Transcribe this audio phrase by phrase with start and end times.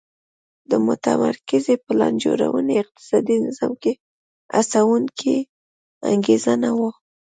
[0.69, 3.93] د متمرکزې پلان جوړونې اقتصادي نظام کې
[4.55, 5.35] هڅوونکې
[6.11, 6.91] انګېزه نه وه